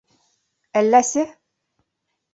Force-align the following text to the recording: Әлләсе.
Әлләсе. 0.81 1.27